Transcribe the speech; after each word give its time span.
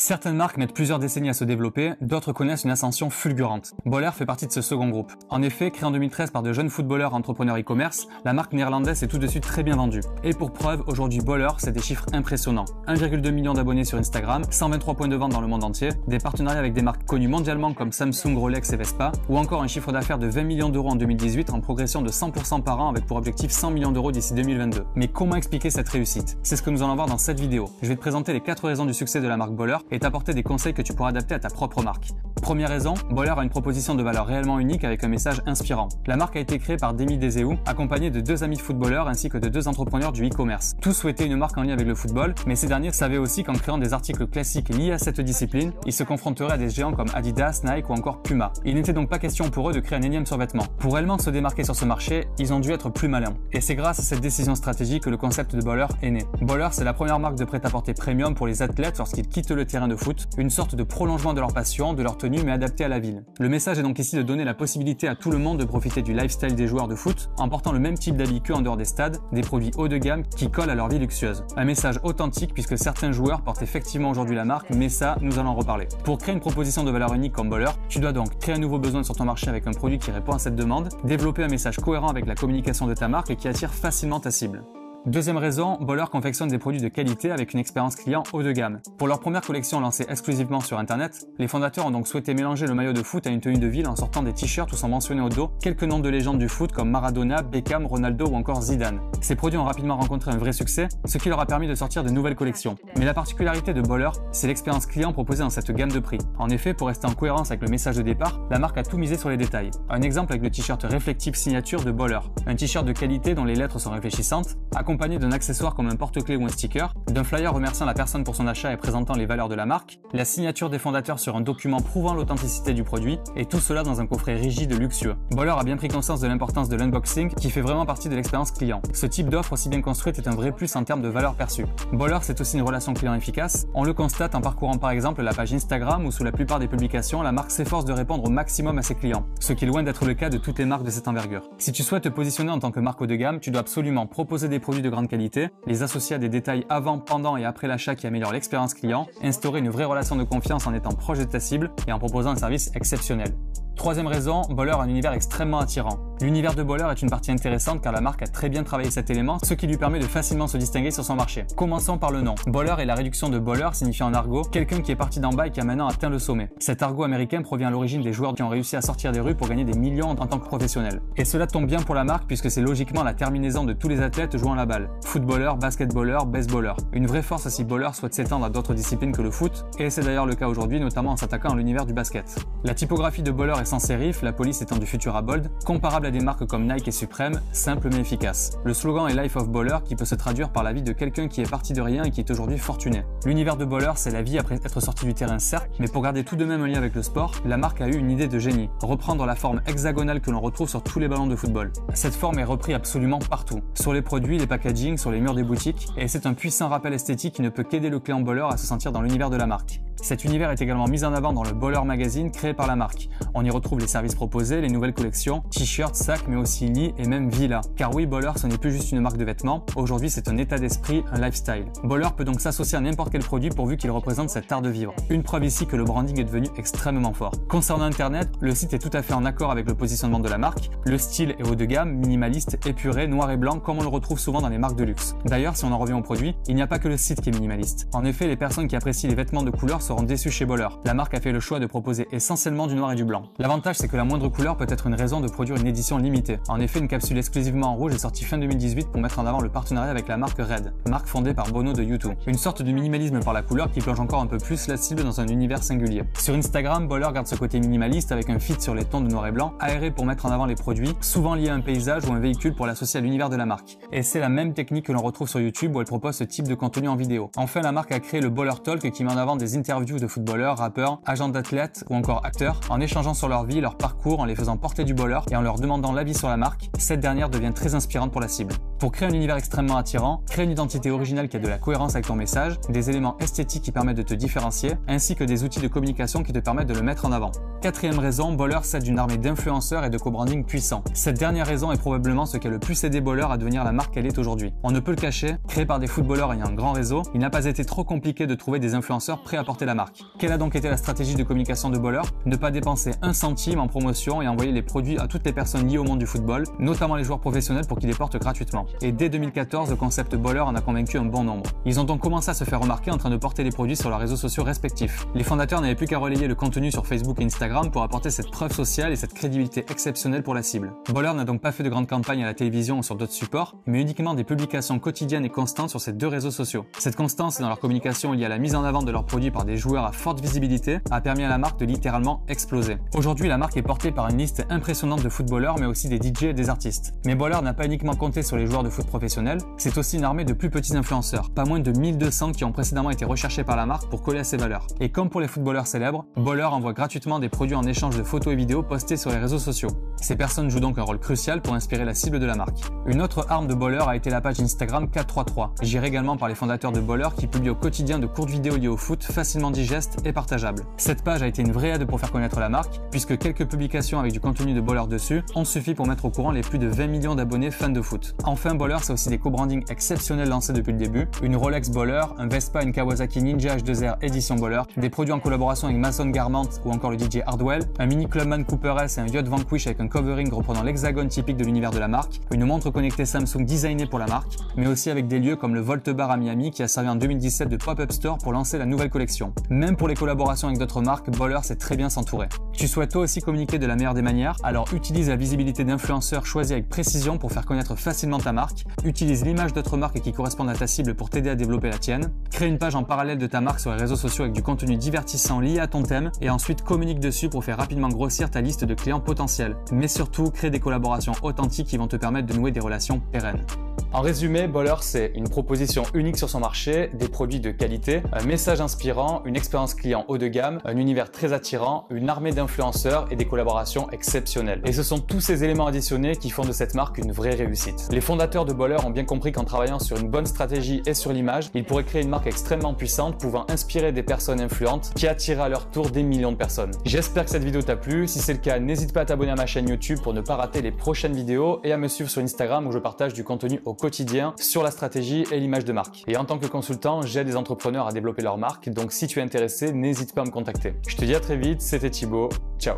Certaines 0.00 0.36
marques 0.36 0.58
mettent 0.58 0.74
plusieurs 0.74 1.00
décennies 1.00 1.28
à 1.28 1.32
se 1.32 1.42
développer, 1.42 1.94
d'autres 2.00 2.32
connaissent 2.32 2.62
une 2.62 2.70
ascension 2.70 3.10
fulgurante. 3.10 3.74
Boller 3.84 4.10
fait 4.14 4.26
partie 4.26 4.46
de 4.46 4.52
ce 4.52 4.62
second 4.62 4.88
groupe. 4.90 5.12
En 5.28 5.42
effet, 5.42 5.72
créée 5.72 5.86
en 5.86 5.90
2013 5.90 6.30
par 6.30 6.44
de 6.44 6.52
jeunes 6.52 6.70
footballeurs 6.70 7.14
entrepreneurs 7.14 7.58
e-commerce, 7.58 8.06
la 8.24 8.32
marque 8.32 8.52
néerlandaise 8.52 9.02
est 9.02 9.08
tout 9.08 9.18
de 9.18 9.26
suite 9.26 9.42
très 9.42 9.64
bien 9.64 9.74
vendue. 9.74 10.02
Et 10.22 10.34
pour 10.34 10.52
preuve, 10.52 10.84
aujourd'hui 10.86 11.18
Boller, 11.18 11.48
c'est 11.58 11.72
des 11.72 11.82
chiffres 11.82 12.06
impressionnants. 12.12 12.66
1,2 12.86 13.28
million 13.32 13.54
d'abonnés 13.54 13.84
sur 13.84 13.98
Instagram, 13.98 14.42
123 14.48 14.94
points 14.94 15.08
de 15.08 15.16
vente 15.16 15.32
dans 15.32 15.40
le 15.40 15.48
monde 15.48 15.64
entier, 15.64 15.88
des 16.06 16.18
partenariats 16.18 16.60
avec 16.60 16.74
des 16.74 16.82
marques 16.82 17.04
connues 17.04 17.26
mondialement 17.26 17.74
comme 17.74 17.90
Samsung, 17.90 18.36
Rolex 18.36 18.72
et 18.72 18.76
Vespa, 18.76 19.10
ou 19.28 19.36
encore 19.36 19.64
un 19.64 19.68
chiffre 19.68 19.90
d'affaires 19.90 20.20
de 20.20 20.28
20 20.28 20.44
millions 20.44 20.68
d'euros 20.68 20.90
en 20.90 20.96
2018 20.96 21.50
en 21.50 21.60
progression 21.60 22.02
de 22.02 22.10
100% 22.10 22.62
par 22.62 22.78
an 22.78 22.90
avec 22.90 23.04
pour 23.04 23.16
objectif 23.16 23.50
100 23.50 23.72
millions 23.72 23.90
d'euros 23.90 24.12
d'ici 24.12 24.32
2022. 24.32 24.84
Mais 24.94 25.08
comment 25.08 25.34
expliquer 25.34 25.70
cette 25.70 25.88
réussite? 25.88 26.38
C'est 26.44 26.54
ce 26.54 26.62
que 26.62 26.70
nous 26.70 26.84
allons 26.84 26.94
voir 26.94 27.08
dans 27.08 27.18
cette 27.18 27.40
vidéo. 27.40 27.68
Je 27.82 27.88
vais 27.88 27.96
te 27.96 28.00
présenter 28.00 28.32
les 28.32 28.40
4 28.40 28.64
raisons 28.64 28.86
du 28.86 28.94
succès 28.94 29.20
de 29.20 29.26
la 29.26 29.36
marque 29.36 29.54
Boller 29.54 29.78
et 29.90 29.98
t'apporter 29.98 30.34
des 30.34 30.42
conseils 30.42 30.74
que 30.74 30.82
tu 30.82 30.92
pourras 30.92 31.10
adapter 31.10 31.34
à 31.34 31.38
ta 31.38 31.48
propre 31.48 31.82
marque. 31.82 32.08
Première 32.42 32.68
raison, 32.68 32.94
Boller 33.10 33.34
a 33.36 33.42
une 33.42 33.50
proposition 33.50 33.94
de 33.94 34.02
valeur 34.02 34.26
réellement 34.26 34.58
unique 34.58 34.84
avec 34.84 35.04
un 35.04 35.08
message 35.08 35.42
inspirant. 35.46 35.88
La 36.06 36.16
marque 36.16 36.36
a 36.36 36.40
été 36.40 36.58
créée 36.58 36.76
par 36.76 36.94
Demi 36.94 37.18
Deseu, 37.18 37.48
accompagné 37.66 38.10
de 38.10 38.20
deux 38.20 38.44
amis 38.44 38.58
footballeurs 38.58 39.08
ainsi 39.08 39.28
que 39.28 39.38
de 39.38 39.48
deux 39.48 39.68
entrepreneurs 39.68 40.12
du 40.12 40.26
e-commerce. 40.26 40.74
Tous 40.80 40.92
souhaitaient 40.92 41.26
une 41.26 41.36
marque 41.36 41.58
en 41.58 41.62
lien 41.62 41.74
avec 41.74 41.86
le 41.86 41.94
football, 41.94 42.34
mais 42.46 42.56
ces 42.56 42.66
derniers 42.66 42.92
savaient 42.92 43.18
aussi 43.18 43.44
qu'en 43.44 43.52
créant 43.52 43.78
des 43.78 43.92
articles 43.92 44.26
classiques 44.26 44.68
liés 44.70 44.92
à 44.92 44.98
cette 44.98 45.20
discipline, 45.20 45.72
ils 45.86 45.92
se 45.92 46.04
confronteraient 46.04 46.52
à 46.52 46.58
des 46.58 46.70
géants 46.70 46.92
comme 46.92 47.08
Adidas, 47.14 47.62
Nike 47.64 47.90
ou 47.90 47.92
encore 47.92 48.22
Puma. 48.22 48.52
Il 48.64 48.74
n'était 48.74 48.92
donc 48.92 49.08
pas 49.08 49.18
question 49.18 49.50
pour 49.50 49.70
eux 49.70 49.72
de 49.72 49.80
créer 49.80 49.98
un 49.98 50.02
énième 50.02 50.26
survêtement. 50.26 50.64
Pour 50.78 50.94
réellement 50.94 51.18
se 51.18 51.30
démarquer 51.30 51.64
sur 51.64 51.76
ce 51.76 51.84
marché, 51.84 52.28
ils 52.38 52.52
ont 52.52 52.60
dû 52.60 52.72
être 52.72 52.90
plus 52.90 53.08
malins. 53.08 53.34
Et 53.52 53.60
c'est 53.60 53.74
grâce 53.74 53.98
à 53.98 54.02
cette 54.02 54.20
décision 54.20 54.54
stratégique 54.54 55.04
que 55.04 55.10
le 55.10 55.16
concept 55.16 55.54
de 55.54 55.62
Boller 55.62 55.86
est 56.02 56.10
né. 56.10 56.24
Boller, 56.40 56.68
c'est 56.72 56.84
la 56.84 56.92
première 56.92 57.18
marque 57.18 57.36
de 57.36 57.44
prêt-à-porter 57.44 57.94
premium 57.94 58.34
pour 58.34 58.46
les 58.46 58.62
athlètes 58.62 58.98
lorsqu'ils 58.98 59.28
quittent 59.28 59.50
le 59.50 59.64
terrain 59.64 59.77
de 59.86 59.94
foot, 59.94 60.26
une 60.38 60.50
sorte 60.50 60.74
de 60.74 60.82
prolongement 60.82 61.34
de 61.34 61.40
leur 61.40 61.52
passion, 61.52 61.92
de 61.92 62.02
leur 62.02 62.16
tenue 62.16 62.42
mais 62.42 62.52
adapté 62.52 62.84
à 62.84 62.88
la 62.88 62.98
ville. 62.98 63.24
Le 63.38 63.48
message 63.48 63.78
est 63.78 63.82
donc 63.82 63.98
ici 64.00 64.16
de 64.16 64.22
donner 64.22 64.44
la 64.44 64.54
possibilité 64.54 65.06
à 65.06 65.14
tout 65.14 65.30
le 65.30 65.38
monde 65.38 65.60
de 65.60 65.64
profiter 65.64 66.02
du 66.02 66.12
lifestyle 66.12 66.54
des 66.54 66.66
joueurs 66.66 66.88
de 66.88 66.96
foot 66.96 67.30
en 67.38 67.48
portant 67.48 67.70
le 67.70 67.78
même 67.78 67.96
type 67.96 68.16
d'habits 68.16 68.40
qu'eux 68.40 68.54
en 68.54 68.62
dehors 68.62 68.76
des 68.76 68.84
stades, 68.84 69.18
des 69.30 69.42
produits 69.42 69.70
haut 69.76 69.88
de 69.88 69.98
gamme 69.98 70.24
qui 70.24 70.50
collent 70.50 70.70
à 70.70 70.74
leur 70.74 70.88
vie 70.88 70.98
luxueuse. 70.98 71.44
Un 71.56 71.64
message 71.64 72.00
authentique 72.02 72.54
puisque 72.54 72.78
certains 72.78 73.12
joueurs 73.12 73.42
portent 73.42 73.62
effectivement 73.62 74.10
aujourd'hui 74.10 74.34
la 74.34 74.44
marque, 74.44 74.70
mais 74.70 74.88
ça, 74.88 75.16
nous 75.20 75.38
allons 75.38 75.50
en 75.50 75.54
reparler. 75.54 75.86
Pour 76.04 76.18
créer 76.18 76.34
une 76.34 76.40
proposition 76.40 76.82
de 76.84 76.90
valeur 76.90 77.12
unique 77.12 77.32
comme 77.32 77.50
Boller, 77.50 77.70
tu 77.88 78.00
dois 78.00 78.12
donc 78.12 78.38
créer 78.38 78.54
un 78.54 78.58
nouveau 78.58 78.78
besoin 78.78 79.02
sur 79.02 79.14
ton 79.14 79.24
marché 79.24 79.48
avec 79.48 79.66
un 79.66 79.72
produit 79.72 79.98
qui 79.98 80.10
répond 80.10 80.32
à 80.32 80.38
cette 80.38 80.56
demande, 80.56 80.88
développer 81.04 81.44
un 81.44 81.48
message 81.48 81.76
cohérent 81.76 82.08
avec 82.08 82.26
la 82.26 82.34
communication 82.34 82.86
de 82.86 82.94
ta 82.94 83.08
marque 83.08 83.30
et 83.30 83.36
qui 83.36 83.48
attire 83.48 83.72
facilement 83.72 84.20
ta 84.20 84.30
cible. 84.30 84.64
Deuxième 85.06 85.36
raison, 85.36 85.78
Boller 85.80 86.04
confectionne 86.10 86.48
des 86.48 86.58
produits 86.58 86.80
de 86.80 86.88
qualité 86.88 87.30
avec 87.30 87.54
une 87.54 87.60
expérience 87.60 87.94
client 87.94 88.24
haut 88.32 88.42
de 88.42 88.50
gamme. 88.50 88.80
Pour 88.98 89.06
leur 89.06 89.20
première 89.20 89.42
collection 89.42 89.80
lancée 89.80 90.04
exclusivement 90.08 90.60
sur 90.60 90.78
internet, 90.78 91.26
les 91.38 91.46
fondateurs 91.46 91.86
ont 91.86 91.90
donc 91.90 92.08
souhaité 92.08 92.34
mélanger 92.34 92.66
le 92.66 92.74
maillot 92.74 92.92
de 92.92 93.02
foot 93.02 93.26
à 93.26 93.30
une 93.30 93.40
tenue 93.40 93.58
de 93.58 93.66
ville 93.68 93.86
en 93.86 93.96
sortant 93.96 94.22
des 94.22 94.32
t-shirts 94.32 94.70
ou 94.72 94.76
sans 94.76 94.88
mentionner 94.88 95.22
au 95.22 95.28
dos 95.28 95.50
quelques 95.62 95.84
noms 95.84 96.00
de 96.00 96.08
légendes 96.08 96.38
du 96.38 96.48
foot 96.48 96.72
comme 96.72 96.90
Maradona, 96.90 97.42
Beckham, 97.42 97.86
Ronaldo 97.86 98.26
ou 98.26 98.34
encore 98.34 98.60
Zidane. 98.60 99.00
Ces 99.20 99.36
produits 99.36 99.58
ont 99.58 99.64
rapidement 99.64 99.96
rencontré 99.96 100.32
un 100.32 100.36
vrai 100.36 100.52
succès, 100.52 100.88
ce 101.04 101.16
qui 101.16 101.28
leur 101.28 101.40
a 101.40 101.46
permis 101.46 101.68
de 101.68 101.74
sortir 101.74 102.02
de 102.02 102.10
nouvelles 102.10 102.36
collections. 102.36 102.76
Mais 102.98 103.04
la 103.04 103.14
particularité 103.14 103.72
de 103.72 103.80
Boller, 103.80 104.10
c'est 104.32 104.48
l'expérience 104.48 104.84
client 104.84 105.12
proposée 105.12 105.42
dans 105.42 105.50
cette 105.50 105.70
gamme 105.70 105.92
de 105.92 106.00
prix. 106.00 106.18
En 106.38 106.50
effet, 106.50 106.74
pour 106.74 106.88
rester 106.88 107.06
en 107.06 107.14
cohérence 107.14 107.50
avec 107.50 107.62
le 107.62 107.68
message 107.68 107.96
de 107.96 108.02
départ, 108.02 108.40
la 108.50 108.58
marque 108.58 108.76
a 108.76 108.82
tout 108.82 108.98
misé 108.98 109.16
sur 109.16 109.30
les 109.30 109.36
détails. 109.36 109.70
Un 109.88 110.02
exemple 110.02 110.32
avec 110.32 110.42
le 110.42 110.50
t-shirt 110.50 110.82
réflectif 110.82 111.36
signature 111.36 111.84
de 111.84 111.92
Boller, 111.92 112.20
un 112.46 112.56
t-shirt 112.56 112.84
de 112.84 112.92
qualité 112.92 113.34
dont 113.34 113.44
les 113.44 113.54
lettres 113.54 113.78
sont 113.78 113.90
réfléchissantes, 113.90 114.56
accompagné 114.88 115.18
d'un 115.18 115.32
accessoire 115.32 115.74
comme 115.74 115.90
un 115.90 115.96
porte-clés 115.96 116.36
ou 116.36 116.46
un 116.46 116.48
sticker, 116.48 116.94
d'un 117.08 117.22
flyer 117.22 117.52
remerciant 117.52 117.84
la 117.84 117.92
personne 117.92 118.24
pour 118.24 118.34
son 118.34 118.46
achat 118.46 118.72
et 118.72 118.78
présentant 118.78 119.12
les 119.12 119.26
valeurs 119.26 119.50
de 119.50 119.54
la 119.54 119.66
marque, 119.66 119.98
la 120.14 120.24
signature 120.24 120.70
des 120.70 120.78
fondateurs 120.78 121.18
sur 121.18 121.36
un 121.36 121.42
document 121.42 121.82
prouvant 121.82 122.14
l'authenticité 122.14 122.72
du 122.72 122.84
produit, 122.84 123.18
et 123.36 123.44
tout 123.44 123.58
cela 123.58 123.82
dans 123.82 124.00
un 124.00 124.06
coffret 124.06 124.34
rigide 124.34 124.72
luxueux. 124.80 125.14
Boller 125.32 125.52
a 125.58 125.62
bien 125.62 125.76
pris 125.76 125.88
conscience 125.88 126.22
de 126.22 126.26
l'importance 126.26 126.70
de 126.70 126.76
l'unboxing 126.76 127.34
qui 127.34 127.50
fait 127.50 127.60
vraiment 127.60 127.84
partie 127.84 128.08
de 128.08 128.16
l'expérience 128.16 128.50
client. 128.50 128.80
Ce 128.94 129.04
type 129.04 129.28
d'offre 129.28 129.52
aussi 129.52 129.68
bien 129.68 129.82
construite 129.82 130.16
est 130.16 130.26
un 130.26 130.34
vrai 130.34 130.52
plus 130.52 130.74
en 130.74 130.84
termes 130.84 131.02
de 131.02 131.08
valeur 131.08 131.34
perçue. 131.34 131.66
Boller 131.92 132.20
c'est 132.22 132.40
aussi 132.40 132.56
une 132.56 132.64
relation 132.64 132.94
client 132.94 133.12
efficace, 133.12 133.66
on 133.74 133.84
le 133.84 133.92
constate 133.92 134.34
en 134.34 134.40
parcourant 134.40 134.78
par 134.78 134.90
exemple 134.90 135.20
la 135.20 135.34
page 135.34 135.52
Instagram 135.52 136.06
où 136.06 136.10
sous 136.10 136.24
la 136.24 136.32
plupart 136.32 136.60
des 136.60 136.66
publications 136.66 137.20
la 137.20 137.32
marque 137.32 137.50
s'efforce 137.50 137.84
de 137.84 137.92
répondre 137.92 138.24
au 138.24 138.30
maximum 138.30 138.78
à 138.78 138.82
ses 138.82 138.94
clients, 138.94 139.26
ce 139.38 139.52
qui 139.52 139.66
est 139.66 139.68
loin 139.68 139.82
d'être 139.82 140.06
le 140.06 140.14
cas 140.14 140.30
de 140.30 140.38
toutes 140.38 140.58
les 140.58 140.64
marques 140.64 140.84
de 140.84 140.90
cette 140.90 141.08
envergure. 141.08 141.42
Si 141.58 141.72
tu 141.72 141.82
souhaites 141.82 142.04
te 142.04 142.08
positionner 142.08 142.52
en 142.52 142.58
tant 142.58 142.70
que 142.70 142.80
marque 142.80 143.02
haut 143.02 143.06
de 143.06 143.16
gamme, 143.16 143.38
tu 143.38 143.50
dois 143.50 143.60
absolument 143.60 144.06
proposer 144.06 144.48
des 144.48 144.58
produits 144.58 144.77
de 144.82 144.90
grande 144.90 145.08
qualité, 145.08 145.48
les 145.66 145.82
associer 145.82 146.16
à 146.16 146.18
des 146.18 146.28
détails 146.28 146.64
avant, 146.68 146.98
pendant 146.98 147.36
et 147.36 147.44
après 147.44 147.68
l'achat 147.68 147.94
qui 147.94 148.06
améliorent 148.06 148.32
l'expérience 148.32 148.74
client, 148.74 149.06
instaurer 149.22 149.60
une 149.60 149.68
vraie 149.68 149.84
relation 149.84 150.16
de 150.16 150.24
confiance 150.24 150.66
en 150.66 150.74
étant 150.74 150.92
proche 150.92 151.18
de 151.18 151.24
ta 151.24 151.40
cible 151.40 151.70
et 151.86 151.92
en 151.92 151.98
proposant 151.98 152.30
un 152.30 152.36
service 152.36 152.70
exceptionnel. 152.74 153.34
Troisième 153.76 154.06
raison, 154.06 154.42
Boller 154.50 154.72
a 154.72 154.80
un 154.80 154.88
univers 154.88 155.12
extrêmement 155.12 155.58
attirant. 155.58 156.07
L'univers 156.20 156.54
de 156.54 156.64
Boller 156.64 156.86
est 156.90 157.00
une 157.00 157.10
partie 157.10 157.30
intéressante 157.30 157.80
car 157.80 157.92
la 157.92 158.00
marque 158.00 158.22
a 158.22 158.26
très 158.26 158.48
bien 158.48 158.64
travaillé 158.64 158.90
cet 158.90 159.08
élément, 159.08 159.38
ce 159.44 159.54
qui 159.54 159.68
lui 159.68 159.76
permet 159.76 160.00
de 160.00 160.04
facilement 160.04 160.48
se 160.48 160.56
distinguer 160.56 160.90
sur 160.90 161.04
son 161.04 161.14
marché. 161.14 161.46
Commençons 161.54 161.96
par 161.96 162.10
le 162.10 162.22
nom. 162.22 162.34
Boller 162.48 162.74
est 162.80 162.86
la 162.86 162.96
réduction 162.96 163.28
de 163.28 163.38
Boller, 163.38 163.68
signifiant 163.72 164.08
en 164.08 164.14
argot 164.14 164.42
quelqu'un 164.42 164.80
qui 164.80 164.90
est 164.90 164.96
parti 164.96 165.20
d'en 165.20 165.30
bas 165.30 165.46
et 165.46 165.50
qui 165.52 165.60
a 165.60 165.64
maintenant 165.64 165.86
atteint 165.86 166.10
le 166.10 166.18
sommet. 166.18 166.50
Cet 166.58 166.82
argot 166.82 167.04
américain 167.04 167.42
provient 167.42 167.68
à 167.68 167.70
l'origine 167.70 168.02
des 168.02 168.12
joueurs 168.12 168.34
qui 168.34 168.42
ont 168.42 168.48
réussi 168.48 168.74
à 168.74 168.82
sortir 168.82 169.12
des 169.12 169.20
rues 169.20 169.36
pour 169.36 169.48
gagner 169.48 169.64
des 169.64 169.78
millions 169.78 170.10
en 170.10 170.26
tant 170.26 170.40
que 170.40 170.46
professionnels. 170.48 171.00
Et 171.16 171.24
cela 171.24 171.46
tombe 171.46 171.66
bien 171.66 171.78
pour 171.78 171.94
la 171.94 172.02
marque 172.02 172.26
puisque 172.26 172.50
c'est 172.50 172.62
logiquement 172.62 173.04
la 173.04 173.14
terminaison 173.14 173.62
de 173.62 173.72
tous 173.72 173.88
les 173.88 174.00
athlètes 174.00 174.36
jouant 174.36 174.56
la 174.56 174.66
balle. 174.66 174.90
Footballeur, 175.04 175.56
basketballeur, 175.56 176.26
baseballeur. 176.26 176.78
Une 176.92 177.06
vraie 177.06 177.22
force 177.22 177.48
si 177.48 177.62
Boller 177.62 177.90
souhaite 177.92 178.14
s'étendre 178.14 178.44
à 178.44 178.50
d'autres 178.50 178.74
disciplines 178.74 179.12
que 179.12 179.22
le 179.22 179.30
foot, 179.30 179.66
et 179.78 179.88
c'est 179.88 180.02
d'ailleurs 180.02 180.26
le 180.26 180.34
cas 180.34 180.48
aujourd'hui, 180.48 180.80
notamment 180.80 181.12
en 181.12 181.16
s'attaquant 181.16 181.50
à 181.50 181.54
l'univers 181.54 181.86
du 181.86 181.92
basket. 181.92 182.44
La 182.64 182.74
typographie 182.74 183.22
de 183.22 183.30
Boller 183.30 183.54
est 183.60 183.66
sans 183.66 183.78
sérif, 183.78 184.22
la 184.22 184.32
police 184.32 184.62
étant 184.62 184.78
du 184.78 184.86
futur 184.86 185.14
à 185.14 185.22
bold, 185.22 185.48
comparable 185.64 186.06
à 186.06 186.07
des 186.10 186.20
marques 186.20 186.46
comme 186.46 186.66
Nike 186.66 186.88
et 186.88 186.92
Supreme, 186.92 187.40
simple 187.52 187.88
mais 187.90 188.00
efficace. 188.00 188.58
Le 188.64 188.74
slogan 188.74 189.08
est 189.08 189.14
Life 189.14 189.36
of 189.36 189.48
Baller 189.48 189.78
qui 189.84 189.96
peut 189.96 190.04
se 190.04 190.14
traduire 190.14 190.50
par 190.50 190.62
la 190.62 190.72
vie 190.72 190.82
de 190.82 190.92
quelqu'un 190.92 191.28
qui 191.28 191.40
est 191.40 191.50
parti 191.50 191.72
de 191.72 191.80
rien 191.80 192.04
et 192.04 192.10
qui 192.10 192.20
est 192.20 192.30
aujourd'hui 192.30 192.58
fortuné. 192.58 193.04
L'univers 193.24 193.56
de 193.56 193.64
Baller, 193.64 193.92
c'est 193.96 194.10
la 194.10 194.22
vie 194.22 194.38
après 194.38 194.56
être 194.56 194.80
sorti 194.80 195.06
du 195.06 195.14
terrain 195.14 195.38
certes, 195.38 195.70
mais 195.78 195.88
pour 195.88 196.02
garder 196.02 196.24
tout 196.24 196.36
de 196.36 196.44
même 196.44 196.62
un 196.62 196.66
lien 196.66 196.78
avec 196.78 196.94
le 196.94 197.02
sport, 197.02 197.32
la 197.44 197.56
marque 197.56 197.80
a 197.80 197.88
eu 197.88 197.96
une 197.96 198.10
idée 198.10 198.28
de 198.28 198.38
génie, 198.38 198.70
reprendre 198.82 199.26
la 199.26 199.34
forme 199.34 199.60
hexagonale 199.66 200.20
que 200.20 200.30
l'on 200.30 200.40
retrouve 200.40 200.68
sur 200.68 200.82
tous 200.82 200.98
les 200.98 201.08
ballons 201.08 201.26
de 201.26 201.36
football. 201.36 201.72
Cette 201.94 202.14
forme 202.14 202.38
est 202.38 202.44
reprise 202.44 202.74
absolument 202.74 203.18
partout, 203.18 203.60
sur 203.74 203.92
les 203.92 204.02
produits, 204.02 204.38
les 204.38 204.46
packagings, 204.46 204.98
sur 204.98 205.10
les 205.10 205.20
murs 205.20 205.34
des 205.34 205.44
boutiques, 205.44 205.88
et 205.96 206.08
c'est 206.08 206.26
un 206.26 206.34
puissant 206.34 206.68
rappel 206.68 206.92
esthétique 206.94 207.34
qui 207.34 207.42
ne 207.42 207.48
peut 207.48 207.64
qu'aider 207.64 207.90
le 207.90 208.00
client 208.00 208.20
Baller 208.20 208.46
à 208.50 208.56
se 208.56 208.66
sentir 208.66 208.92
dans 208.92 209.02
l'univers 209.02 209.30
de 209.30 209.36
la 209.36 209.46
marque. 209.46 209.80
Cet 210.02 210.24
univers 210.24 210.50
est 210.50 210.62
également 210.62 210.86
mis 210.86 211.04
en 211.04 211.12
avant 211.12 211.32
dans 211.32 211.42
le 211.42 211.52
Baller 211.52 211.84
Magazine 211.84 212.30
créé 212.30 212.54
par 212.54 212.66
la 212.66 212.76
marque. 212.76 213.08
On 213.34 213.44
y 213.44 213.50
retrouve 213.50 213.80
les 213.80 213.86
services 213.86 214.14
proposés, 214.14 214.60
les 214.60 214.68
nouvelles 214.68 214.94
collections, 214.94 215.42
t-shirts, 215.50 215.94
sacs, 215.94 216.28
mais 216.28 216.36
aussi 216.36 216.68
lits 216.68 216.94
et 216.98 217.06
même 217.06 217.28
villas. 217.28 217.60
Car 217.76 217.94
oui, 217.94 218.06
Baller, 218.06 218.32
ce 218.36 218.46
n'est 218.46 218.58
plus 218.58 218.72
juste 218.72 218.92
une 218.92 219.00
marque 219.00 219.16
de 219.16 219.24
vêtements, 219.24 219.64
aujourd'hui 219.76 220.10
c'est 220.10 220.28
un 220.28 220.36
état 220.36 220.58
d'esprit, 220.58 221.04
un 221.12 221.20
lifestyle. 221.20 221.66
Baller 221.84 222.08
peut 222.16 222.24
donc 222.24 222.40
s'associer 222.40 222.78
à 222.78 222.80
n'importe 222.80 223.10
quel 223.10 223.22
produit 223.22 223.50
pourvu 223.50 223.76
qu'il 223.76 223.90
représente 223.90 224.30
cet 224.30 224.50
art 224.52 224.62
de 224.62 224.68
vivre. 224.68 224.94
Une 225.10 225.22
preuve 225.22 225.44
ici 225.44 225.66
que 225.66 225.76
le 225.76 225.84
branding 225.84 226.20
est 226.20 226.24
devenu 226.24 226.46
extrêmement 226.56 227.12
fort. 227.12 227.32
Concernant 227.48 227.84
Internet, 227.84 228.28
le 228.40 228.54
site 228.54 228.74
est 228.74 228.78
tout 228.78 228.96
à 228.96 229.02
fait 229.02 229.14
en 229.14 229.24
accord 229.24 229.50
avec 229.50 229.66
le 229.66 229.74
positionnement 229.74 230.20
de 230.20 230.28
la 230.28 230.38
marque. 230.38 230.70
Le 230.84 230.98
style 230.98 231.34
est 231.38 231.48
haut 231.48 231.54
de 231.54 231.64
gamme, 231.64 231.94
minimaliste, 231.94 232.58
épuré, 232.66 233.06
noir 233.06 233.30
et 233.30 233.36
blanc 233.36 233.58
comme 233.58 233.78
on 233.78 233.82
le 233.82 233.88
retrouve 233.88 234.18
souvent 234.18 234.40
dans 234.40 234.48
les 234.48 234.58
marques 234.58 234.76
de 234.76 234.84
luxe. 234.84 235.16
D'ailleurs, 235.24 235.56
si 235.56 235.64
on 235.64 235.72
en 235.72 235.78
revient 235.78 235.94
au 235.94 236.02
produit, 236.02 236.36
il 236.46 236.54
n'y 236.54 236.62
a 236.62 236.66
pas 236.66 236.78
que 236.78 236.88
le 236.88 236.96
site 236.96 237.20
qui 237.20 237.30
est 237.30 237.32
minimaliste. 237.32 237.88
En 237.92 238.04
effet, 238.04 238.26
les 238.26 238.36
personnes 238.36 238.68
qui 238.68 238.76
apprécient 238.76 239.08
les 239.08 239.14
vêtements 239.14 239.42
de 239.42 239.50
couleur 239.50 239.82
seront 239.88 240.02
déçues 240.02 240.30
chez 240.30 240.44
Boller. 240.44 240.68
La 240.84 240.92
marque 240.92 241.14
a 241.14 241.20
fait 241.20 241.32
le 241.32 241.40
choix 241.40 241.60
de 241.60 241.66
proposer 241.66 242.06
essentiellement 242.12 242.66
du 242.66 242.74
noir 242.74 242.92
et 242.92 242.94
du 242.94 243.06
blanc. 243.06 243.22
L'avantage 243.38 243.76
c'est 243.76 243.88
que 243.88 243.96
la 243.96 244.04
moindre 244.04 244.28
couleur 244.28 244.56
peut 244.58 244.66
être 244.68 244.86
une 244.86 244.94
raison 244.94 245.20
de 245.20 245.28
produire 245.28 245.56
une 245.56 245.66
édition 245.66 245.96
limitée. 245.96 246.38
En 246.48 246.60
effet, 246.60 246.78
une 246.78 246.88
capsule 246.88 247.16
exclusivement 247.16 247.68
en 247.68 247.74
rouge 247.74 247.94
est 247.94 247.98
sortie 247.98 248.24
fin 248.24 248.36
2018 248.36 248.88
pour 248.88 249.00
mettre 249.00 249.18
en 249.18 249.24
avant 249.24 249.40
le 249.40 249.48
partenariat 249.48 249.90
avec 249.90 250.06
la 250.06 250.18
marque 250.18 250.38
Red, 250.38 250.74
marque 250.86 251.06
fondée 251.06 251.32
par 251.32 251.50
Bono 251.50 251.72
de 251.72 251.82
YouTube. 251.82 252.12
Une 252.26 252.36
sorte 252.36 252.60
de 252.60 252.70
minimalisme 252.70 253.20
par 253.20 253.32
la 253.32 253.40
couleur 253.40 253.70
qui 253.70 253.80
plonge 253.80 253.98
encore 253.98 254.20
un 254.20 254.26
peu 254.26 254.36
plus 254.36 254.68
la 254.68 254.76
cible 254.76 255.02
dans 255.02 255.22
un 255.22 255.26
univers 255.26 255.62
singulier. 255.62 256.02
Sur 256.18 256.34
Instagram, 256.34 256.86
Boller 256.86 257.08
garde 257.14 257.26
ce 257.26 257.36
côté 257.36 257.58
minimaliste 257.58 258.12
avec 258.12 258.28
un 258.28 258.38
feed 258.38 258.60
sur 258.60 258.74
les 258.74 258.84
tons 258.84 259.00
de 259.00 259.08
noir 259.08 259.26
et 259.26 259.32
blanc, 259.32 259.54
aéré 259.58 259.90
pour 259.90 260.04
mettre 260.04 260.26
en 260.26 260.30
avant 260.30 260.44
les 260.44 260.54
produits, 260.54 260.94
souvent 261.00 261.34
liés 261.34 261.48
à 261.48 261.54
un 261.54 261.60
paysage 261.60 262.04
ou 262.06 262.12
un 262.12 262.20
véhicule 262.20 262.54
pour 262.54 262.66
l'associer 262.66 262.98
à 262.98 263.02
l'univers 263.02 263.30
de 263.30 263.36
la 263.36 263.46
marque. 263.46 263.78
Et 263.90 264.02
c'est 264.02 264.20
la 264.20 264.28
même 264.28 264.52
technique 264.52 264.84
que 264.84 264.92
l'on 264.92 265.02
retrouve 265.02 265.30
sur 265.30 265.40
YouTube 265.40 265.74
où 265.74 265.80
elle 265.80 265.86
propose 265.86 266.16
ce 266.16 266.24
type 266.24 266.46
de 266.46 266.54
contenu 266.54 266.88
en 266.88 266.96
vidéo. 266.96 267.30
Enfin, 267.36 267.62
la 267.62 267.72
marque 267.72 267.92
a 267.92 268.00
créé 268.00 268.20
le 268.20 268.28
Baller 268.28 268.52
Talk 268.62 268.90
qui 268.90 269.02
met 269.02 269.12
en 269.12 269.16
avant 269.16 269.36
des 269.36 269.56
interviews 269.56 269.77
de 269.84 270.06
footballeurs, 270.06 270.58
rappeurs, 270.58 271.00
agents 271.06 271.28
d'athlètes 271.28 271.84
ou 271.88 271.94
encore 271.94 272.24
acteurs, 272.26 272.60
en 272.68 272.80
échangeant 272.80 273.14
sur 273.14 273.28
leur 273.28 273.44
vie, 273.44 273.60
leur 273.60 273.76
parcours, 273.76 274.20
en 274.20 274.24
les 274.24 274.34
faisant 274.34 274.56
porter 274.56 274.84
du 274.84 274.92
bowler 274.92 275.20
et 275.30 275.36
en 275.36 275.40
leur 275.40 275.58
demandant 275.58 275.92
l'avis 275.92 276.14
sur 276.14 276.28
la 276.28 276.36
marque, 276.36 276.68
cette 276.78 277.00
dernière 277.00 277.30
devient 277.30 277.52
très 277.54 277.74
inspirante 277.74 278.10
pour 278.10 278.20
la 278.20 278.28
cible. 278.28 278.54
Pour 278.78 278.92
créer 278.92 279.08
un 279.08 279.12
univers 279.12 279.36
extrêmement 279.36 279.76
attirant, 279.76 280.22
crée 280.28 280.44
une 280.44 280.50
identité 280.50 280.90
originale 280.90 281.28
qui 281.28 281.36
a 281.36 281.40
de 281.40 281.48
la 281.48 281.58
cohérence 281.58 281.94
avec 281.94 282.06
ton 282.06 282.16
message, 282.16 282.56
des 282.68 282.90
éléments 282.90 283.16
esthétiques 283.18 283.62
qui 283.62 283.72
permettent 283.72 283.96
de 283.96 284.02
te 284.02 284.14
différencier, 284.14 284.74
ainsi 284.88 285.14
que 285.14 285.24
des 285.24 285.44
outils 285.44 285.60
de 285.60 285.68
communication 285.68 286.22
qui 286.22 286.32
te 286.32 286.38
permettent 286.38 286.68
de 286.68 286.74
le 286.74 286.82
mettre 286.82 287.04
en 287.04 287.12
avant. 287.12 287.30
Quatrième 287.60 287.98
raison, 287.98 288.32
Baller 288.32 288.58
cède 288.62 288.82
d'une 288.82 288.98
armée 288.98 289.16
d'influenceurs 289.16 289.84
et 289.84 289.90
de 289.90 289.98
co-branding 289.98 290.44
puissants. 290.44 290.82
Cette 290.92 291.18
dernière 291.18 291.46
raison 291.46 291.72
est 291.72 291.78
probablement 291.78 292.26
ce 292.26 292.36
qui 292.36 292.46
a 292.46 292.50
le 292.50 292.58
plus 292.58 292.82
aidé 292.84 293.00
Baller 293.00 293.26
à 293.30 293.36
devenir 293.36 293.64
la 293.64 293.72
marque 293.72 293.94
qu'elle 293.94 294.06
est 294.06 294.18
aujourd'hui. 294.18 294.52
On 294.62 294.70
ne 294.70 294.80
peut 294.80 294.92
le 294.92 294.96
cacher, 294.96 295.36
créé 295.48 295.66
par 295.66 295.78
des 295.78 295.86
footballeurs 295.86 296.32
ayant 296.32 296.46
un 296.46 296.54
grand 296.54 296.72
réseau, 296.72 297.02
il 297.14 297.20
n'a 297.20 297.30
pas 297.30 297.46
été 297.46 297.64
trop 297.64 297.84
compliqué 297.84 298.26
de 298.26 298.34
trouver 298.34 298.58
des 298.58 298.74
influenceurs 298.74 299.22
prêts 299.22 299.36
à 299.36 299.44
porter 299.44 299.66
marque. 299.74 300.02
Quelle 300.18 300.32
a 300.32 300.38
donc 300.38 300.56
été 300.56 300.68
la 300.68 300.76
stratégie 300.76 301.14
de 301.14 301.22
communication 301.22 301.70
de 301.70 301.78
Boller 301.78 302.02
Ne 302.26 302.36
pas 302.36 302.50
dépenser 302.50 302.92
un 303.02 303.12
centime 303.12 303.60
en 303.60 303.68
promotion 303.68 304.22
et 304.22 304.28
envoyer 304.28 304.52
les 304.52 304.62
produits 304.62 304.98
à 304.98 305.06
toutes 305.06 305.24
les 305.24 305.32
personnes 305.32 305.68
liées 305.68 305.78
au 305.78 305.84
monde 305.84 305.98
du 305.98 306.06
football, 306.06 306.44
notamment 306.58 306.96
les 306.96 307.04
joueurs 307.04 307.20
professionnels 307.20 307.66
pour 307.66 307.78
qu'ils 307.78 307.88
les 307.88 307.94
portent 307.94 308.18
gratuitement. 308.18 308.66
Et 308.82 308.92
dès 308.92 309.08
2014, 309.08 309.70
le 309.70 309.76
concept 309.76 310.14
Boller 310.14 310.40
en 310.40 310.54
a 310.54 310.60
convaincu 310.60 310.98
un 310.98 311.04
bon 311.04 311.24
nombre. 311.24 311.50
Ils 311.64 311.78
ont 311.80 311.84
donc 311.84 312.00
commencé 312.00 312.30
à 312.30 312.34
se 312.34 312.44
faire 312.44 312.60
remarquer 312.60 312.90
en 312.90 312.98
train 312.98 313.10
de 313.10 313.16
porter 313.16 313.44
les 313.44 313.50
produits 313.50 313.76
sur 313.76 313.90
leurs 313.90 314.00
réseaux 314.00 314.16
sociaux 314.16 314.44
respectifs. 314.44 315.06
Les 315.14 315.24
fondateurs 315.24 315.60
n'avaient 315.60 315.74
plus 315.74 315.86
qu'à 315.86 315.98
relayer 315.98 316.28
le 316.28 316.34
contenu 316.34 316.70
sur 316.70 316.86
Facebook 316.86 317.20
et 317.20 317.24
Instagram 317.24 317.70
pour 317.70 317.82
apporter 317.82 318.10
cette 318.10 318.30
preuve 318.30 318.52
sociale 318.52 318.92
et 318.92 318.96
cette 318.96 319.14
crédibilité 319.14 319.64
exceptionnelle 319.70 320.22
pour 320.22 320.34
la 320.34 320.42
cible. 320.42 320.72
Boller 320.92 321.12
n'a 321.14 321.24
donc 321.24 321.40
pas 321.40 321.52
fait 321.52 321.62
de 321.62 321.68
grandes 321.68 321.86
campagnes 321.86 322.22
à 322.22 322.26
la 322.26 322.34
télévision 322.34 322.78
ou 322.78 322.82
sur 322.82 322.96
d'autres 322.96 323.12
supports, 323.12 323.56
mais 323.66 323.80
uniquement 323.80 324.14
des 324.14 324.24
publications 324.24 324.78
quotidiennes 324.78 325.24
et 325.24 325.30
constantes 325.30 325.70
sur 325.70 325.80
ces 325.80 325.92
deux 325.92 326.08
réseaux 326.08 326.30
sociaux. 326.30 326.64
Cette 326.78 326.96
constance 326.96 327.40
dans 327.40 327.48
leur 327.48 327.60
communication 327.60 328.12
liée 328.12 328.24
à 328.24 328.28
la 328.28 328.38
mise 328.38 328.54
en 328.54 328.64
avant 328.64 328.82
de 328.82 328.90
leurs 328.90 329.04
produits 329.04 329.30
par 329.30 329.44
des 329.44 329.56
joueurs 329.58 329.84
à 329.84 329.92
forte 329.92 330.20
visibilité 330.20 330.78
a 330.90 331.00
permis 331.00 331.24
à 331.24 331.28
la 331.28 331.38
marque 331.38 331.58
de 331.60 331.64
littéralement 331.64 332.22
exploser. 332.28 332.78
Aujourd'hui, 332.94 333.28
la 333.28 333.38
marque 333.38 333.56
est 333.56 333.62
portée 333.62 333.90
par 333.92 334.08
une 334.08 334.18
liste 334.18 334.44
impressionnante 334.50 335.02
de 335.02 335.08
footballeurs, 335.08 335.58
mais 335.58 335.66
aussi 335.66 335.88
des 335.88 335.96
DJ 335.96 336.24
et 336.24 336.32
des 336.32 336.48
artistes. 336.48 336.94
Mais 337.04 337.14
Boller 337.14 337.40
n'a 337.42 337.54
pas 337.54 337.66
uniquement 337.66 337.94
compté 337.94 338.22
sur 338.22 338.36
les 338.36 338.46
joueurs 338.46 338.62
de 338.62 338.70
foot 338.70 338.86
professionnels, 338.86 339.38
c'est 339.56 339.76
aussi 339.78 339.96
une 339.96 340.04
armée 340.04 340.24
de 340.24 340.32
plus 340.32 340.50
petits 340.50 340.76
influenceurs, 340.76 341.30
pas 341.30 341.44
moins 341.44 341.60
de 341.60 341.70
1200 341.70 342.32
qui 342.32 342.44
ont 342.44 342.52
précédemment 342.52 342.90
été 342.90 343.04
recherchés 343.04 343.44
par 343.44 343.56
la 343.56 343.66
marque 343.66 343.88
pour 343.88 344.02
coller 344.02 344.20
à 344.20 344.24
ses 344.24 344.36
valeurs. 344.36 344.66
Et 344.80 344.90
comme 344.90 345.10
pour 345.10 345.20
les 345.20 345.28
footballeurs 345.28 345.66
célèbres, 345.66 346.04
Boller 346.16 346.44
envoie 346.44 346.72
gratuitement 346.72 347.18
des 347.18 347.28
produits 347.28 347.56
en 347.56 347.64
échange 347.64 347.96
de 347.96 348.02
photos 348.02 348.32
et 348.32 348.36
vidéos 348.36 348.62
postés 348.62 348.96
sur 348.96 349.10
les 349.10 349.18
réseaux 349.18 349.38
sociaux. 349.38 349.70
Ces 349.96 350.16
personnes 350.16 350.50
jouent 350.50 350.60
donc 350.60 350.78
un 350.78 350.82
rôle 350.82 350.98
crucial 350.98 351.42
pour 351.42 351.54
inspirer 351.54 351.84
la 351.84 351.94
cible 351.94 352.20
de 352.20 352.26
la 352.26 352.34
marque. 352.34 352.58
Une 352.86 353.02
autre 353.02 353.26
arme 353.28 353.46
de 353.46 353.54
Boller 353.54 353.84
a 353.86 353.96
été 353.96 354.10
la 354.10 354.20
page 354.20 354.40
Instagram 354.40 354.88
433, 354.88 355.54
gérée 355.62 355.88
également 355.88 356.16
par 356.16 356.28
les 356.28 356.34
fondateurs 356.34 356.72
de 356.72 356.80
Boller 356.80 357.08
qui 357.16 357.26
publient 357.26 357.50
au 357.50 357.54
quotidien 357.54 357.98
de 357.98 358.06
courtes 358.06 358.30
vidéos 358.30 358.56
liées 358.56 358.68
au 358.68 358.76
foot 358.76 359.02
facilement 359.02 359.47
digestes 359.50 359.98
et 360.04 360.12
partageables. 360.12 360.64
Cette 360.76 361.02
page 361.02 361.22
a 361.22 361.26
été 361.26 361.42
une 361.42 361.52
vraie 361.52 361.70
aide 361.70 361.86
pour 361.86 362.00
faire 362.00 362.10
connaître 362.10 362.40
la 362.40 362.48
marque, 362.48 362.80
puisque 362.90 363.18
quelques 363.18 363.46
publications 363.46 363.98
avec 363.98 364.12
du 364.12 364.20
contenu 364.20 364.52
de 364.52 364.60
Boller 364.60 364.86
dessus 364.88 365.22
ont 365.34 365.44
suffi 365.44 365.74
pour 365.74 365.86
mettre 365.86 366.04
au 366.04 366.10
courant 366.10 366.30
les 366.30 366.40
plus 366.40 366.58
de 366.58 366.68
20 366.68 366.86
millions 366.86 367.14
d'abonnés 367.14 367.50
fans 367.50 367.68
de 367.68 367.82
foot. 367.82 368.14
Enfin, 368.24 368.54
Boller, 368.54 368.78
c'est 368.82 368.92
aussi 368.92 369.08
des 369.08 369.18
co-brandings 369.18 369.64
exceptionnels 369.70 370.28
lancés 370.28 370.52
depuis 370.52 370.72
le 370.72 370.78
début, 370.78 371.08
une 371.22 371.36
Rolex 371.36 371.70
Boller, 371.70 372.02
un 372.18 372.28
Vespa, 372.28 372.62
une 372.62 372.72
Kawasaki 372.72 373.22
Ninja 373.22 373.56
H2R 373.56 373.96
édition 374.02 374.36
Boller, 374.36 374.62
des 374.76 374.90
produits 374.90 375.12
en 375.12 375.20
collaboration 375.20 375.68
avec 375.68 375.78
Mason 375.78 376.06
Garment 376.06 376.48
ou 376.64 376.70
encore 376.70 376.90
le 376.90 376.98
DJ 376.98 377.22
Hardwell, 377.26 377.62
un 377.78 377.86
mini 377.86 378.06
Clubman 378.06 378.44
Cooper 378.44 378.74
S 378.82 378.98
et 378.98 379.00
un 379.00 379.06
Yacht 379.06 379.28
Vanquish 379.28 379.66
avec 379.66 379.80
un 379.80 379.88
covering 379.88 380.30
reprenant 380.32 380.62
l'hexagone 380.62 381.08
typique 381.08 381.36
de 381.36 381.44
l'univers 381.44 381.70
de 381.70 381.78
la 381.78 381.88
marque, 381.88 382.20
une 382.32 382.44
montre 382.44 382.70
connectée 382.70 383.04
Samsung 383.04 383.44
designée 383.44 383.86
pour 383.86 383.98
la 383.98 384.06
marque, 384.06 384.36
mais 384.56 384.66
aussi 384.66 384.90
avec 384.90 385.08
des 385.08 385.18
lieux 385.18 385.36
comme 385.36 385.54
le 385.54 385.60
Volt 385.60 385.88
Bar 385.90 386.10
à 386.10 386.16
Miami 386.16 386.50
qui 386.50 386.62
a 386.62 386.68
servi 386.68 386.88
en 386.88 386.96
2017 386.96 387.48
de 387.48 387.56
pop-up 387.56 387.92
store 387.92 388.18
pour 388.18 388.32
lancer 388.32 388.58
la 388.58 388.66
nouvelle 388.66 388.90
collection. 388.90 389.32
Même 389.50 389.76
pour 389.76 389.88
les 389.88 389.94
collaborations 389.94 390.48
avec 390.48 390.58
d'autres 390.58 390.82
marques, 390.82 391.10
Boller 391.10 391.40
sait 391.42 391.56
très 391.56 391.76
bien 391.76 391.88
s'entourer. 391.88 392.28
Tu 392.52 392.68
souhaites 392.68 392.90
toi 392.90 393.02
aussi 393.02 393.20
communiquer 393.20 393.58
de 393.58 393.66
la 393.66 393.76
meilleure 393.76 393.94
des 393.94 394.02
manières? 394.02 394.36
Alors 394.42 394.72
utilise 394.72 395.08
la 395.08 395.16
visibilité 395.16 395.64
d'influenceurs 395.64 396.26
choisis 396.26 396.52
avec 396.52 396.68
précision 396.68 397.18
pour 397.18 397.32
faire 397.32 397.46
connaître 397.46 397.76
facilement 397.76 398.18
ta 398.18 398.32
marque, 398.32 398.64
utilise 398.84 399.24
l'image 399.24 399.52
d'autres 399.52 399.76
marques 399.76 400.00
qui 400.00 400.12
correspondent 400.12 400.50
à 400.50 400.54
ta 400.54 400.66
cible 400.66 400.94
pour 400.94 401.10
t'aider 401.10 401.30
à 401.30 401.34
développer 401.34 401.70
la 401.70 401.78
tienne, 401.78 402.10
crée 402.30 402.46
une 402.46 402.58
page 402.58 402.74
en 402.74 402.84
parallèle 402.84 403.18
de 403.18 403.26
ta 403.26 403.40
marque 403.40 403.60
sur 403.60 403.70
les 403.72 403.78
réseaux 403.78 403.96
sociaux 403.96 404.24
avec 404.24 404.34
du 404.34 404.42
contenu 404.42 404.76
divertissant 404.76 405.40
lié 405.40 405.58
à 405.58 405.66
ton 405.66 405.82
thème 405.82 406.10
et 406.20 406.30
ensuite 406.30 406.62
communique 406.62 407.00
dessus 407.00 407.28
pour 407.28 407.44
faire 407.44 407.58
rapidement 407.58 407.88
grossir 407.88 408.30
ta 408.30 408.40
liste 408.40 408.64
de 408.64 408.74
clients 408.74 409.00
potentiels. 409.00 409.56
Mais 409.72 409.88
surtout, 409.88 410.30
crée 410.30 410.50
des 410.50 410.60
collaborations 410.60 411.14
authentiques 411.22 411.68
qui 411.68 411.76
vont 411.76 411.88
te 411.88 411.96
permettre 411.96 412.26
de 412.26 412.34
nouer 412.34 412.50
des 412.50 412.60
relations 412.60 413.00
pérennes. 413.12 413.44
En 413.90 414.02
résumé, 414.02 414.48
Boller, 414.48 414.74
c'est 414.82 415.12
une 415.14 415.28
proposition 415.28 415.82
unique 415.94 416.18
sur 416.18 416.28
son 416.28 416.40
marché, 416.40 416.90
des 416.92 417.08
produits 417.08 417.40
de 417.40 417.50
qualité, 417.50 418.02
un 418.12 418.22
message 418.24 418.60
inspirant, 418.60 419.22
une 419.28 419.36
expérience 419.36 419.74
client 419.74 420.06
haut 420.08 420.16
de 420.16 420.26
gamme, 420.26 420.58
un 420.64 420.78
univers 420.78 421.10
très 421.10 421.34
attirant, 421.34 421.86
une 421.90 422.08
armée 422.08 422.32
d'influenceurs 422.32 423.06
et 423.10 423.16
des 423.16 423.26
collaborations 423.26 423.90
exceptionnelles. 423.90 424.62
Et 424.64 424.72
ce 424.72 424.82
sont 424.82 424.98
tous 424.98 425.20
ces 425.20 425.44
éléments 425.44 425.66
additionnés 425.66 426.16
qui 426.16 426.30
font 426.30 426.44
de 426.44 426.52
cette 426.52 426.74
marque 426.74 426.96
une 426.96 427.12
vraie 427.12 427.34
réussite. 427.34 427.88
Les 427.90 428.00
fondateurs 428.00 428.46
de 428.46 428.54
Boller 428.54 428.78
ont 428.86 428.90
bien 428.90 429.04
compris 429.04 429.32
qu'en 429.32 429.44
travaillant 429.44 429.78
sur 429.78 429.98
une 429.98 430.08
bonne 430.08 430.24
stratégie 430.24 430.82
et 430.86 430.94
sur 430.94 431.12
l'image, 431.12 431.50
ils 431.54 431.64
pourraient 431.64 431.84
créer 431.84 432.02
une 432.02 432.08
marque 432.08 432.26
extrêmement 432.26 432.72
puissante 432.72 433.20
pouvant 433.20 433.44
inspirer 433.50 433.92
des 433.92 434.02
personnes 434.02 434.40
influentes 434.40 434.92
qui 434.96 435.06
attirent 435.06 435.42
à 435.42 435.50
leur 435.50 435.68
tour 435.70 435.90
des 435.90 436.02
millions 436.02 436.32
de 436.32 436.36
personnes. 436.36 436.72
J'espère 436.86 437.24
que 437.24 437.30
cette 437.30 437.44
vidéo 437.44 437.60
t'a 437.60 437.76
plu. 437.76 438.08
Si 438.08 438.20
c'est 438.20 438.32
le 438.32 438.38
cas, 438.38 438.58
n'hésite 438.58 438.94
pas 438.94 439.02
à 439.02 439.04
t'abonner 439.04 439.32
à 439.32 439.36
ma 439.36 439.46
chaîne 439.46 439.68
YouTube 439.68 439.98
pour 440.02 440.14
ne 440.14 440.22
pas 440.22 440.36
rater 440.36 440.62
les 440.62 440.72
prochaines 440.72 441.12
vidéos 441.12 441.60
et 441.64 441.72
à 441.72 441.76
me 441.76 441.88
suivre 441.88 442.08
sur 442.08 442.22
Instagram 442.22 442.66
où 442.66 442.72
je 442.72 442.78
partage 442.78 443.12
du 443.12 443.24
contenu 443.24 443.60
au 443.66 443.74
quotidien 443.74 444.34
sur 444.38 444.62
la 444.62 444.70
stratégie 444.70 445.26
et 445.30 445.38
l'image 445.38 445.66
de 445.66 445.72
marque. 445.72 446.04
Et 446.06 446.16
en 446.16 446.24
tant 446.24 446.38
que 446.38 446.46
consultant, 446.46 447.02
j'aide 447.02 447.26
des 447.26 447.36
entrepreneurs 447.36 447.86
à 447.86 447.92
développer 447.92 448.22
leur 448.22 448.38
marque, 448.38 448.70
donc 448.70 448.92
si 448.92 449.07
tu 449.08 449.18
es 449.18 449.22
intéressé, 449.22 449.72
n'hésite 449.72 450.14
pas 450.14 450.22
à 450.22 450.24
me 450.24 450.30
contacter. 450.30 450.74
Je 450.86 450.96
te 450.96 451.04
dis 451.04 451.14
à 451.14 451.20
très 451.20 451.36
vite, 451.36 451.60
c'était 451.60 451.90
Thibaut, 451.90 452.28
ciao. 452.58 452.76